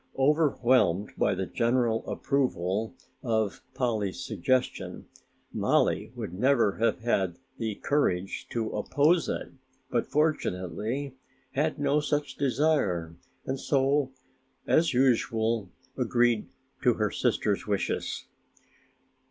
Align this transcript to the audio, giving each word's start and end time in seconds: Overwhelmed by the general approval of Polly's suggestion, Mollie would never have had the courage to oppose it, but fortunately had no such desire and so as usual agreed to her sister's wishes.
Overwhelmed 0.17 1.11
by 1.15 1.35
the 1.35 1.45
general 1.45 2.03
approval 2.09 2.95
of 3.21 3.61
Polly's 3.75 4.25
suggestion, 4.25 5.05
Mollie 5.53 6.11
would 6.15 6.33
never 6.33 6.77
have 6.77 7.01
had 7.01 7.37
the 7.59 7.75
courage 7.75 8.47
to 8.49 8.71
oppose 8.71 9.29
it, 9.29 9.49
but 9.91 10.07
fortunately 10.07 11.13
had 11.51 11.77
no 11.77 11.99
such 11.99 12.33
desire 12.35 13.15
and 13.45 13.59
so 13.59 14.11
as 14.65 14.91
usual 14.91 15.69
agreed 15.95 16.49
to 16.81 16.95
her 16.95 17.11
sister's 17.11 17.67
wishes. 17.67 18.25